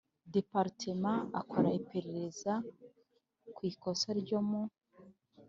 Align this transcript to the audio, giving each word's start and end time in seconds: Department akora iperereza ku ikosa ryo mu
Department 0.35 1.21
akora 1.39 1.69
iperereza 1.79 2.53
ku 3.55 3.61
ikosa 3.71 4.09
ryo 4.21 4.39
mu 4.47 4.61